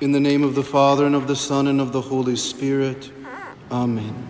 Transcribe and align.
In 0.00 0.10
the 0.10 0.18
name 0.18 0.42
of 0.42 0.56
the 0.56 0.64
Father, 0.64 1.06
and 1.06 1.14
of 1.14 1.28
the 1.28 1.36
Son, 1.36 1.68
and 1.68 1.80
of 1.80 1.92
the 1.92 2.00
Holy 2.00 2.34
Spirit. 2.34 3.12
Amen. 3.70 4.26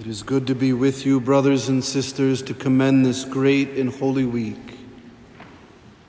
It 0.00 0.08
is 0.08 0.24
good 0.24 0.48
to 0.48 0.54
be 0.56 0.72
with 0.72 1.06
you, 1.06 1.20
brothers 1.20 1.68
and 1.68 1.82
sisters, 1.82 2.42
to 2.42 2.54
commend 2.54 3.06
this 3.06 3.24
great 3.24 3.70
and 3.70 3.94
holy 3.94 4.24
week. 4.24 4.78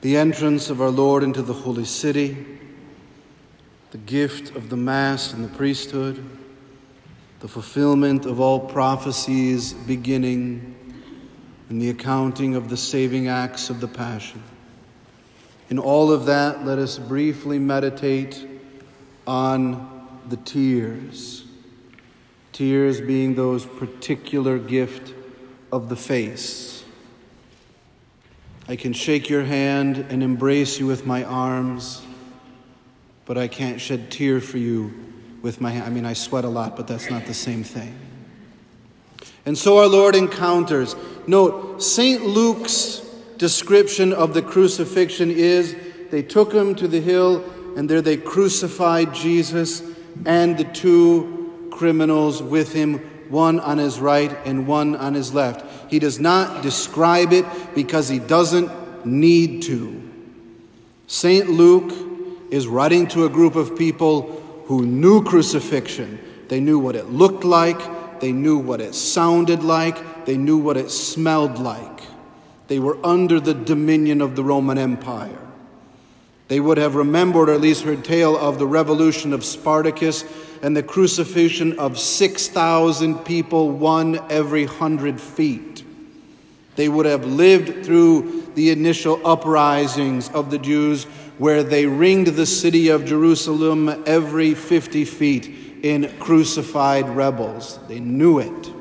The 0.00 0.16
entrance 0.16 0.68
of 0.68 0.80
our 0.80 0.90
Lord 0.90 1.22
into 1.22 1.42
the 1.42 1.52
holy 1.52 1.84
city, 1.84 2.36
the 3.92 3.98
gift 3.98 4.56
of 4.56 4.68
the 4.68 4.76
Mass 4.76 5.32
and 5.32 5.44
the 5.44 5.56
priesthood, 5.56 6.22
the 7.38 7.48
fulfillment 7.48 8.26
of 8.26 8.40
all 8.40 8.58
prophecies 8.58 9.72
beginning 9.72 10.74
and 11.68 11.80
the 11.80 11.90
accounting 11.90 12.56
of 12.56 12.68
the 12.68 12.76
saving 12.76 13.28
acts 13.28 13.70
of 13.70 13.80
the 13.80 13.88
Passion. 13.88 14.42
In 15.68 15.78
all 15.78 16.12
of 16.12 16.26
that, 16.26 16.64
let 16.64 16.78
us 16.78 16.98
briefly 16.98 17.58
meditate 17.58 18.46
on 19.26 20.06
the 20.28 20.36
tears. 20.36 21.44
Tears 22.52 23.00
being 23.00 23.34
those 23.34 23.66
particular 23.66 24.58
gift 24.58 25.12
of 25.72 25.88
the 25.88 25.96
face. 25.96 26.84
I 28.68 28.76
can 28.76 28.92
shake 28.92 29.28
your 29.28 29.44
hand 29.44 30.06
and 30.08 30.22
embrace 30.22 30.78
you 30.80 30.86
with 30.86 31.06
my 31.06 31.22
arms, 31.24 32.02
but 33.24 33.38
I 33.38 33.46
can't 33.46 33.80
shed 33.80 34.10
tear 34.10 34.40
for 34.40 34.58
you 34.58 34.92
with 35.42 35.60
my 35.60 35.70
hand. 35.70 35.84
I 35.84 35.90
mean, 35.90 36.04
I 36.04 36.14
sweat 36.14 36.44
a 36.44 36.48
lot, 36.48 36.76
but 36.76 36.88
that's 36.88 37.10
not 37.10 37.26
the 37.26 37.34
same 37.34 37.62
thing. 37.62 37.96
And 39.44 39.56
so 39.56 39.78
our 39.78 39.86
Lord 39.86 40.16
encounters. 40.16 40.96
Note, 41.28 41.80
St. 41.80 42.24
Luke's 42.24 43.05
description 43.38 44.12
of 44.12 44.34
the 44.34 44.42
crucifixion 44.42 45.30
is 45.30 45.76
they 46.10 46.22
took 46.22 46.52
him 46.52 46.74
to 46.76 46.88
the 46.88 47.00
hill, 47.00 47.44
and 47.76 47.88
there 47.88 48.02
they 48.02 48.16
crucified 48.16 49.12
Jesus 49.14 49.82
and 50.24 50.56
the 50.56 50.64
two 50.64 51.68
criminals 51.70 52.42
with 52.42 52.72
him, 52.72 52.98
one 53.28 53.60
on 53.60 53.78
his 53.78 54.00
right 54.00 54.34
and 54.44 54.66
one 54.66 54.96
on 54.96 55.14
his 55.14 55.34
left. 55.34 55.64
He 55.90 55.98
does 55.98 56.18
not 56.18 56.62
describe 56.62 57.32
it 57.32 57.44
because 57.74 58.08
he 58.08 58.18
doesn't 58.18 58.70
need 59.04 59.62
to. 59.64 60.02
St. 61.06 61.50
Luke 61.50 61.92
is 62.50 62.66
writing 62.66 63.06
to 63.08 63.26
a 63.26 63.28
group 63.28 63.56
of 63.56 63.76
people 63.76 64.42
who 64.66 64.86
knew 64.86 65.22
crucifixion. 65.22 66.18
They 66.48 66.60
knew 66.60 66.78
what 66.78 66.96
it 66.96 67.10
looked 67.10 67.44
like, 67.44 68.20
they 68.20 68.32
knew 68.32 68.58
what 68.58 68.80
it 68.80 68.94
sounded 68.94 69.62
like, 69.62 70.24
they 70.24 70.36
knew 70.36 70.56
what 70.56 70.76
it 70.76 70.90
smelled 70.90 71.58
like. 71.58 72.00
They 72.68 72.78
were 72.78 72.98
under 73.04 73.40
the 73.40 73.54
dominion 73.54 74.20
of 74.20 74.36
the 74.36 74.44
Roman 74.44 74.78
Empire. 74.78 75.38
They 76.48 76.60
would 76.60 76.78
have 76.78 76.94
remembered, 76.94 77.48
or 77.48 77.54
at 77.54 77.60
least 77.60 77.82
heard 77.82 78.04
tale 78.04 78.36
of 78.36 78.58
the 78.58 78.66
revolution 78.66 79.32
of 79.32 79.44
Spartacus 79.44 80.24
and 80.62 80.76
the 80.76 80.82
crucifixion 80.82 81.78
of 81.78 81.98
6,000 81.98 83.18
people, 83.24 83.70
one 83.70 84.20
every 84.30 84.64
hundred 84.64 85.20
feet. 85.20 85.84
They 86.76 86.88
would 86.88 87.06
have 87.06 87.24
lived 87.24 87.84
through 87.84 88.52
the 88.54 88.70
initial 88.70 89.26
uprisings 89.26 90.28
of 90.30 90.50
the 90.50 90.58
Jews 90.58 91.04
where 91.38 91.62
they 91.62 91.86
ringed 91.86 92.28
the 92.28 92.46
city 92.46 92.88
of 92.88 93.04
Jerusalem 93.04 94.04
every 94.06 94.54
50 94.54 95.04
feet 95.04 95.82
in 95.82 96.12
crucified 96.18 97.08
rebels. 97.08 97.78
They 97.88 98.00
knew 98.00 98.38
it. 98.38 98.75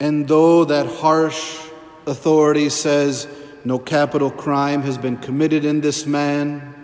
And 0.00 0.26
though 0.28 0.64
that 0.64 0.86
harsh 0.86 1.58
authority 2.06 2.68
says 2.68 3.26
no 3.64 3.78
capital 3.78 4.30
crime 4.30 4.82
has 4.82 4.98
been 4.98 5.16
committed 5.16 5.64
in 5.64 5.80
this 5.80 6.06
man, 6.06 6.74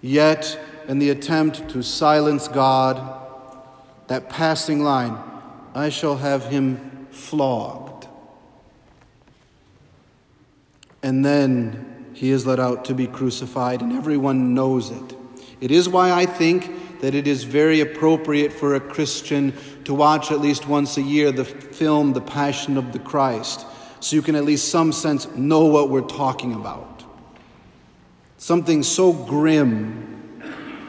yet 0.00 0.58
in 0.88 0.98
the 0.98 1.10
attempt 1.10 1.68
to 1.70 1.82
silence 1.82 2.48
God, 2.48 3.20
that 4.06 4.28
passing 4.28 4.82
line, 4.82 5.18
I 5.74 5.88
shall 5.88 6.16
have 6.16 6.46
him 6.46 7.08
flogged. 7.10 8.06
And 11.02 11.24
then 11.24 12.06
he 12.14 12.30
is 12.30 12.46
let 12.46 12.60
out 12.60 12.84
to 12.86 12.94
be 12.94 13.06
crucified, 13.06 13.82
and 13.82 13.92
everyone 13.92 14.54
knows 14.54 14.90
it. 14.90 15.16
It 15.60 15.70
is 15.70 15.88
why 15.88 16.12
I 16.12 16.26
think 16.26 16.70
that 17.04 17.14
it 17.14 17.28
is 17.28 17.44
very 17.44 17.80
appropriate 17.80 18.50
for 18.50 18.76
a 18.76 18.80
Christian 18.80 19.52
to 19.84 19.92
watch 19.92 20.32
at 20.32 20.40
least 20.40 20.66
once 20.66 20.96
a 20.96 21.02
year 21.02 21.30
the 21.30 21.44
film 21.44 22.14
The 22.14 22.22
Passion 22.22 22.78
of 22.78 22.94
the 22.94 22.98
Christ, 22.98 23.66
so 24.00 24.16
you 24.16 24.22
can 24.22 24.34
at 24.34 24.46
least 24.46 24.70
some 24.70 24.90
sense 24.90 25.28
know 25.34 25.66
what 25.66 25.90
we're 25.90 26.00
talking 26.00 26.54
about. 26.54 27.04
Something 28.38 28.82
so 28.82 29.12
grim 29.12 30.40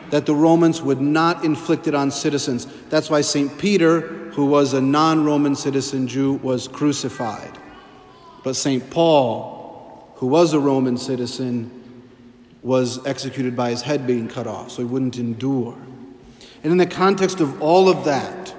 that 0.09 0.25
the 0.25 0.33
Romans 0.33 0.81
would 0.81 1.01
not 1.01 1.43
inflict 1.43 1.85
it 1.85 1.93
on 1.93 2.11
citizens. 2.11 2.65
That's 2.89 3.09
why 3.09 3.19
St. 3.19 3.57
Peter, 3.57 3.99
who 3.99 4.45
was 4.45 4.71
a 4.71 4.79
non 4.79 5.25
Roman 5.25 5.53
citizen 5.53 6.07
Jew, 6.07 6.35
was 6.35 6.69
crucified. 6.69 7.57
But 8.41 8.55
St. 8.55 8.89
Paul, 8.89 10.13
who 10.15 10.27
was 10.27 10.53
a 10.53 10.61
Roman 10.61 10.97
citizen, 10.97 11.81
was 12.63 13.05
executed 13.05 13.53
by 13.53 13.71
his 13.71 13.81
head 13.81 14.07
being 14.07 14.29
cut 14.29 14.47
off, 14.47 14.71
so 14.71 14.81
he 14.81 14.87
wouldn't 14.87 15.17
endure. 15.17 15.77
And 16.65 16.71
in 16.71 16.77
the 16.79 16.87
context 16.87 17.41
of 17.41 17.61
all 17.61 17.89
of 17.89 18.05
that, 18.05 18.51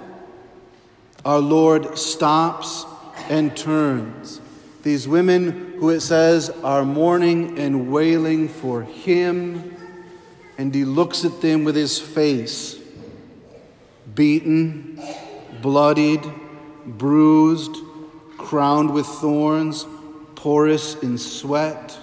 our 1.24 1.40
Lord 1.40 1.98
stops 1.98 2.86
and 3.28 3.56
turns. 3.56 4.40
These 4.84 5.08
women 5.08 5.74
who 5.78 5.90
it 5.90 6.02
says 6.02 6.48
are 6.62 6.84
mourning 6.84 7.58
and 7.58 7.90
wailing 7.90 8.46
for 8.46 8.84
him, 8.84 9.76
and 10.56 10.72
he 10.72 10.84
looks 10.84 11.24
at 11.24 11.40
them 11.40 11.64
with 11.64 11.74
his 11.74 11.98
face 11.98 12.78
beaten, 14.14 15.02
bloodied, 15.60 16.22
bruised, 16.86 17.76
crowned 18.38 18.92
with 18.92 19.06
thorns, 19.06 19.84
porous 20.36 20.94
in 21.02 21.18
sweat. 21.18 21.98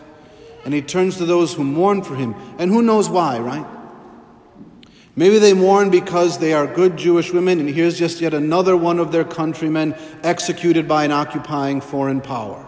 And 0.66 0.74
he 0.74 0.82
turns 0.82 1.16
to 1.20 1.26
those 1.26 1.54
who 1.54 1.64
mourn 1.64 2.04
for 2.04 2.16
him. 2.16 2.36
And 2.58 2.70
who 2.70 2.82
knows 2.82 3.08
why, 3.08 3.40
right? 3.40 3.66
Maybe 5.16 5.38
they 5.38 5.54
mourn 5.54 5.92
because 5.92 6.40
they 6.40 6.54
are 6.54 6.66
good 6.66 6.98
Jewish 6.98 7.32
women, 7.32 7.60
and 7.60 7.70
here's 7.70 8.00
just 8.00 8.20
yet 8.20 8.34
another 8.34 8.76
one 8.76 9.00
of 9.00 9.12
their 9.12 9.24
countrymen 9.24 9.96
executed 10.24 10.88
by 10.88 11.06
an 11.06 11.12
occupying 11.12 11.82
foreign 11.82 12.20
power. 12.20 12.66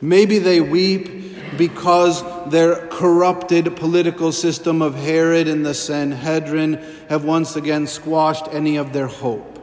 Maybe 0.00 0.38
they 0.38 0.60
weep 0.60 1.56
because 1.56 2.22
their 2.50 2.86
corrupted 2.88 3.74
political 3.76 4.32
system 4.32 4.82
of 4.82 4.94
Herod 4.94 5.48
and 5.48 5.64
the 5.64 5.74
Sanhedrin 5.74 6.74
have 7.08 7.24
once 7.24 7.56
again 7.56 7.86
squashed 7.86 8.46
any 8.52 8.76
of 8.76 8.92
their 8.92 9.06
hope. 9.06 9.54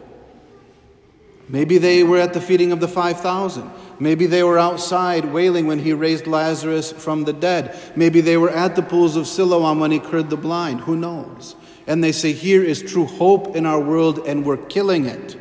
Maybe 1.48 1.78
they 1.78 2.04
were 2.04 2.18
at 2.18 2.34
the 2.34 2.42
feeding 2.42 2.72
of 2.72 2.80
the 2.80 2.88
5,000. 2.88 3.70
Maybe 4.00 4.26
they 4.26 4.44
were 4.44 4.60
outside 4.60 5.26
wailing 5.26 5.68
when 5.68 5.80
he 5.80 5.94
raised 5.94 6.28
Lazarus 6.28 6.92
from 6.92 7.24
the 7.24 7.34
dead. 7.34 7.78
Maybe 7.96 8.22
they 8.22 8.38
were 8.38 8.50
at 8.50 8.76
the 8.76 8.82
pools 8.82 9.16
of 9.16 9.28
Siloam 9.28 9.80
when 9.80 9.92
he 9.92 10.00
cured 10.00 10.30
the 10.30 10.38
blind. 10.38 10.82
Who 10.82 10.96
knows? 10.96 11.56
And 11.88 12.04
they 12.04 12.12
say, 12.12 12.34
Here 12.34 12.64
is 12.64 12.82
true 12.82 13.06
hope 13.06 13.56
in 13.56 13.66
our 13.66 13.80
world, 13.80 14.20
and 14.28 14.46
we're 14.46 14.58
killing 14.58 15.06
it. 15.06 15.38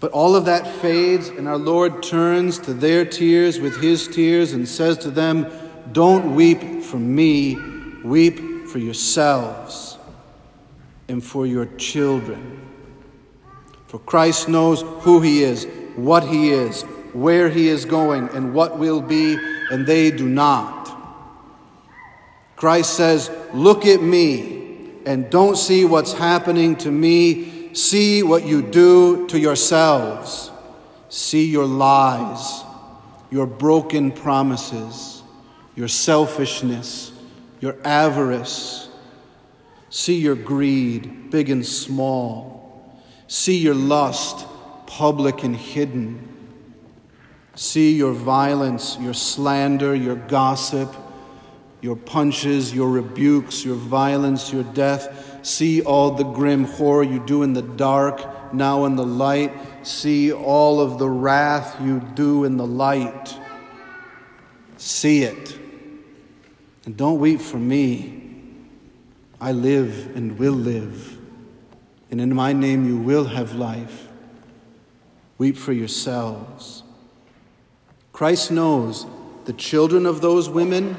But 0.00 0.12
all 0.12 0.34
of 0.34 0.46
that 0.46 0.66
fades, 0.66 1.28
and 1.28 1.46
our 1.46 1.58
Lord 1.58 2.02
turns 2.02 2.58
to 2.60 2.72
their 2.72 3.04
tears 3.04 3.60
with 3.60 3.80
his 3.80 4.08
tears 4.08 4.52
and 4.54 4.66
says 4.66 4.96
to 4.98 5.10
them, 5.10 5.46
Don't 5.92 6.34
weep 6.34 6.82
for 6.82 6.98
me, 6.98 7.56
weep 8.02 8.66
for 8.66 8.78
yourselves 8.78 9.98
and 11.08 11.22
for 11.22 11.46
your 11.46 11.66
children. 11.76 12.66
For 13.88 13.98
Christ 13.98 14.48
knows 14.48 14.82
who 15.02 15.20
he 15.20 15.42
is, 15.42 15.66
what 15.96 16.24
he 16.24 16.50
is, 16.50 16.82
where 17.12 17.48
he 17.48 17.68
is 17.68 17.84
going, 17.84 18.28
and 18.30 18.54
what 18.54 18.78
will 18.78 19.00
be, 19.00 19.36
and 19.70 19.86
they 19.86 20.10
do 20.10 20.28
not. 20.28 20.80
Christ 22.56 22.94
says, 22.94 23.30
Look 23.54 23.86
at 23.86 24.02
me 24.02 24.60
and 25.06 25.30
don't 25.30 25.56
see 25.56 25.84
what's 25.84 26.12
happening 26.12 26.76
to 26.76 26.90
me. 26.90 27.74
See 27.74 28.22
what 28.22 28.44
you 28.44 28.62
do 28.62 29.26
to 29.28 29.38
yourselves. 29.38 30.50
See 31.08 31.46
your 31.46 31.66
lies, 31.66 32.62
your 33.30 33.46
broken 33.46 34.12
promises, 34.12 35.22
your 35.74 35.88
selfishness, 35.88 37.12
your 37.60 37.76
avarice. 37.84 38.88
See 39.88 40.18
your 40.18 40.36
greed, 40.36 41.30
big 41.30 41.50
and 41.50 41.66
small. 41.66 43.00
See 43.26 43.58
your 43.58 43.74
lust, 43.74 44.46
public 44.90 45.44
and 45.44 45.54
hidden. 45.54 46.18
See 47.54 47.92
your 47.92 48.12
violence, 48.12 48.98
your 49.00 49.14
slander, 49.14 49.94
your 49.94 50.16
gossip, 50.16 50.92
your 51.80 51.94
punches, 51.94 52.74
your 52.74 52.90
rebukes, 52.90 53.64
your 53.64 53.76
violence, 53.76 54.52
your 54.52 54.64
death. 54.64 55.46
See 55.46 55.80
all 55.80 56.10
the 56.10 56.24
grim 56.24 56.64
horror 56.64 57.04
you 57.04 57.24
do 57.24 57.44
in 57.44 57.52
the 57.52 57.62
dark, 57.62 58.52
now 58.52 58.84
in 58.84 58.96
the 58.96 59.06
light. 59.06 59.52
See 59.86 60.32
all 60.32 60.80
of 60.80 60.98
the 60.98 61.08
wrath 61.08 61.80
you 61.80 62.00
do 62.00 62.44
in 62.44 62.56
the 62.56 62.66
light. 62.66 63.38
See 64.76 65.22
it. 65.22 65.56
And 66.84 66.96
don't 66.96 67.20
weep 67.20 67.40
for 67.40 67.58
me. 67.58 68.42
I 69.40 69.52
live 69.52 70.16
and 70.16 70.36
will 70.36 70.52
live. 70.52 71.16
And 72.10 72.20
in 72.20 72.34
my 72.34 72.52
name 72.52 72.88
you 72.88 72.98
will 72.98 73.26
have 73.26 73.54
life. 73.54 74.09
Weep 75.40 75.56
for 75.56 75.72
yourselves. 75.72 76.82
Christ 78.12 78.50
knows 78.50 79.06
the 79.46 79.54
children 79.54 80.04
of 80.04 80.20
those 80.20 80.50
women, 80.50 80.94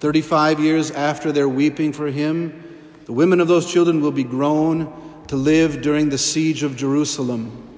35 0.00 0.58
years 0.58 0.90
after 0.90 1.30
they're 1.30 1.48
weeping 1.48 1.92
for 1.92 2.08
him, 2.08 2.76
the 3.04 3.12
women 3.12 3.38
of 3.38 3.46
those 3.46 3.70
children 3.70 4.00
will 4.00 4.10
be 4.10 4.24
grown 4.24 4.92
to 5.28 5.36
live 5.36 5.80
during 5.80 6.08
the 6.08 6.18
siege 6.18 6.64
of 6.64 6.76
Jerusalem. 6.76 7.68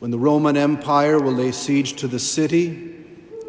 When 0.00 0.10
the 0.10 0.18
Roman 0.18 0.56
Empire 0.56 1.20
will 1.20 1.34
lay 1.34 1.52
siege 1.52 1.92
to 2.00 2.08
the 2.08 2.18
city, 2.18 2.96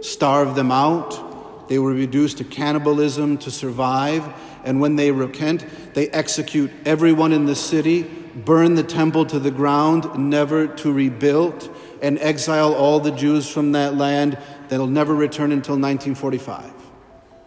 starve 0.02 0.54
them 0.54 0.72
out, 0.72 1.70
they 1.70 1.80
will 1.80 1.96
be 1.96 2.02
reduced 2.02 2.38
to 2.38 2.44
cannibalism 2.44 3.40
to 3.40 3.50
survive, 3.50 4.32
and 4.64 4.80
when 4.80 4.96
they 4.96 5.10
repent, 5.10 5.66
they 5.96 6.08
execute 6.10 6.70
everyone 6.86 7.34
in 7.34 7.48
the 7.48 7.56
city, 7.56 8.06
burn 8.46 8.76
the 8.76 8.84
temple 8.84 9.26
to 9.26 9.40
the 9.40 9.52
ground, 9.52 10.18
never 10.18 10.68
to 10.68 10.92
rebuild, 10.92 11.74
and 12.02 12.20
exile 12.20 12.74
all 12.74 13.00
the 13.00 13.12
Jews 13.12 13.50
from 13.50 13.72
that 13.74 13.96
land 13.96 14.38
that'll 14.70 14.88
never 14.88 15.16
return 15.16 15.52
until 15.52 15.76
1945. 15.76 16.72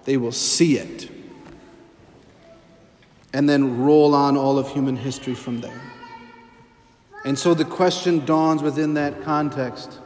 They 0.04 0.16
will 0.16 0.32
see 0.32 0.78
it 0.78 1.10
and 3.32 3.48
then 3.48 3.82
roll 3.82 4.14
on 4.14 4.36
all 4.36 4.58
of 4.58 4.68
human 4.70 4.96
history 4.96 5.34
from 5.34 5.60
there. 5.60 5.80
And 7.24 7.38
so 7.38 7.54
the 7.54 7.64
question 7.64 8.24
dawns 8.24 8.62
within 8.62 8.94
that 8.94 9.22
context 9.22 9.98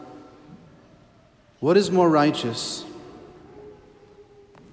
what 1.61 1.79
is 1.79 1.91
more 1.91 2.11
righteous? 2.11 2.85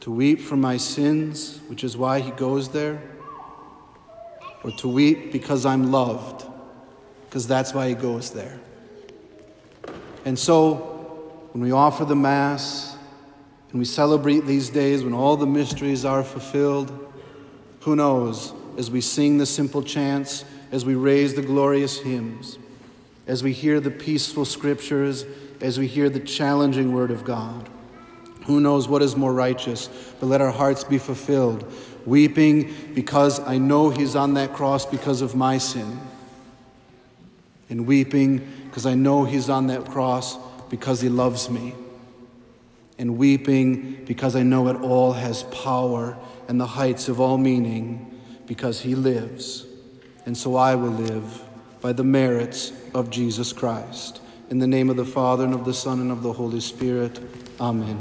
To 0.02 0.12
weep 0.12 0.42
for 0.42 0.58
my 0.58 0.76
sins, 0.76 1.62
which 1.68 1.86
is 1.86 1.96
why 1.96 2.20
he 2.20 2.32
goes 2.32 2.68
there, 2.70 3.02
or 4.64 4.72
to 4.72 4.88
weep 4.88 5.32
because 5.32 5.66
I'm 5.66 5.92
loved, 5.92 6.46
because 7.26 7.48
that's 7.48 7.74
why 7.74 7.90
he 7.90 7.96
goes 7.96 8.32
there. 8.32 8.60
And 10.26 10.38
so, 10.38 11.48
when 11.52 11.64
we 11.64 11.72
offer 11.72 12.06
the 12.06 12.16
Mass 12.16 12.96
and 13.72 13.80
we 13.80 13.86
celebrate 13.86 14.46
these 14.46 14.70
days 14.70 15.04
when 15.04 15.14
all 15.14 15.36
the 15.36 15.48
mysteries 15.48 16.06
are 16.06 16.24
fulfilled, 16.24 17.14
who 17.82 17.96
knows, 17.96 18.54
as 18.78 18.92
we 18.92 19.02
sing 19.02 19.38
the 19.38 19.46
simple 19.46 19.82
chants, 19.82 20.46
as 20.72 20.86
we 20.86 20.96
raise 20.96 21.34
the 21.34 21.42
glorious 21.42 22.00
hymns, 22.00 22.58
as 23.28 23.44
we 23.44 23.52
hear 23.52 23.80
the 23.80 23.92
peaceful 23.92 24.46
scriptures, 24.46 25.26
as 25.60 25.78
we 25.78 25.88
hear 25.88 26.10
the 26.10 26.20
challenging 26.20 26.94
word 26.94 27.12
of 27.12 27.24
God. 27.24 27.70
Who 28.46 28.60
knows 28.60 28.88
what 28.88 29.02
is 29.02 29.16
more 29.16 29.34
righteous? 29.34 29.88
But 30.20 30.28
let 30.28 30.42
our 30.42 30.52
hearts 30.52 30.84
be 30.84 30.98
fulfilled, 30.98 31.72
weeping 32.06 32.74
because 32.94 33.40
I 33.40 33.58
know 33.58 33.90
He's 33.90 34.16
on 34.16 34.34
that 34.36 34.54
cross 34.54 34.86
because 34.86 35.22
of 35.22 35.36
my 35.36 35.58
sin, 35.58 36.00
and 37.70 37.86
weeping 37.86 38.38
because 38.66 38.86
I 38.86 38.96
know 38.96 39.26
He's 39.26 39.50
on 39.50 39.68
that 39.68 39.86
cross 39.86 40.38
because 40.70 41.02
He 41.02 41.10
loves 41.10 41.50
me, 41.50 41.74
and 42.98 43.18
weeping 43.18 44.04
because 44.06 44.36
I 44.36 44.44
know 44.44 44.68
it 44.70 44.82
all 44.82 45.14
has 45.14 45.44
power 45.44 46.18
and 46.48 46.60
the 46.60 46.68
heights 46.68 47.08
of 47.08 47.22
all 47.22 47.38
meaning 47.38 48.20
because 48.46 48.82
he 48.82 48.94
lives. 48.94 49.66
And 50.26 50.38
so 50.38 50.58
I 50.58 50.76
will 50.76 50.92
live 50.92 51.42
by 51.80 51.94
the 51.94 52.04
merits 52.04 52.74
of 52.94 53.10
Jesus 53.10 53.54
Christ. 53.54 54.20
In 54.50 54.60
the 54.60 54.68
name 54.68 54.90
of 54.90 54.98
the 54.98 55.06
Father, 55.06 55.46
and 55.46 55.54
of 55.54 55.64
the 55.64 55.74
Son, 55.74 56.02
and 56.02 56.12
of 56.12 56.22
the 56.22 56.34
Holy 56.34 56.60
Spirit. 56.60 57.22
Amen. 57.62 57.88